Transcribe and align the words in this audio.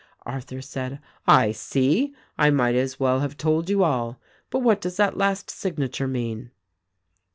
Arthur 0.25 0.63
said, 0.63 0.97
"I 1.27 1.51
see! 1.51 2.15
I 2.35 2.49
might 2.49 2.73
as 2.73 2.99
well 2.99 3.19
have 3.19 3.37
told 3.37 3.69
you 3.69 3.83
all. 3.83 4.19
But 4.49 4.61
what 4.63 4.81
does 4.81 4.97
that 4.97 5.15
last 5.15 5.51
signature 5.51 6.07
mean?" 6.07 6.49